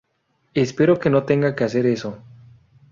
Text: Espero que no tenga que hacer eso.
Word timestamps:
Espero 0.55 0.97
que 0.97 1.11
no 1.11 1.25
tenga 1.25 1.55
que 1.55 1.63
hacer 1.63 1.85
eso. 1.85 2.17